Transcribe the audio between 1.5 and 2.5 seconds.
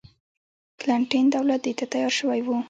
دې ته تیار شوی و.